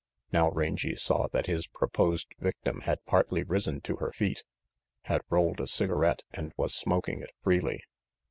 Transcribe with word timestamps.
Now 0.31 0.49
Rangy 0.49 0.95
saw 0.95 1.27
that 1.27 1.45
his 1.45 1.67
proposed 1.67 2.33
victim 2.39 2.81
had 2.85 3.05
partly 3.05 3.43
risen 3.43 3.81
to 3.81 3.97
her 3.97 4.11
feet, 4.11 4.43
had 5.03 5.21
rolled 5.29 5.61
a 5.61 5.67
cigarette 5.67 6.23
and 6.33 6.53
was 6.57 6.73
smoking 6.73 7.21
it 7.21 7.29
freely. 7.43 7.83